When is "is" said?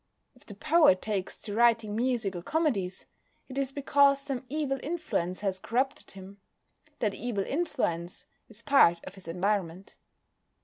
3.59-3.71, 8.49-8.63